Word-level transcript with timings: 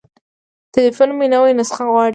تليفون 0.75 1.09
مې 1.17 1.27
نوې 1.33 1.51
نسخه 1.59 1.83
غواړي. 1.91 2.09